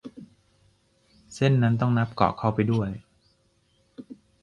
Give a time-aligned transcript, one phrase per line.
[1.35, 2.89] เส้นนั้นต้องนับเกาะเข้าไปด้วย